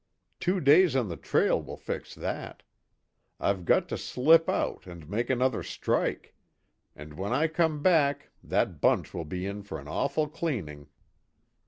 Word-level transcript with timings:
Two 0.39 0.59
days 0.59 0.95
on 0.95 1.09
the 1.09 1.15
trail 1.15 1.61
will 1.61 1.77
fix 1.77 2.15
that. 2.15 2.63
I've 3.39 3.65
got 3.65 3.87
to 3.89 3.99
slip 3.99 4.49
out 4.49 4.87
and 4.87 5.07
make 5.07 5.29
another 5.29 5.61
strike. 5.61 6.33
And 6.95 7.13
when 7.19 7.33
I 7.33 7.47
come 7.47 7.83
back 7.83 8.31
that 8.43 8.81
bunch 8.81 9.13
will 9.13 9.25
be 9.25 9.45
in 9.45 9.61
for 9.61 9.77
an 9.79 9.87
awful 9.87 10.27
cleaning." 10.27 10.87